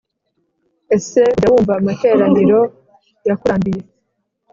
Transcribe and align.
Ese 0.95 1.19
ujya 1.31 1.47
wumva 1.51 1.73
amateraniro 1.79 2.59
yakurambiye 3.27 3.81